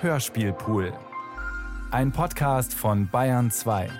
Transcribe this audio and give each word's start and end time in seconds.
Hörspielpool. 0.00 0.92
Ein 1.90 2.12
Podcast 2.12 2.72
von 2.72 3.08
Bayern 3.08 3.50
2. 3.50 3.90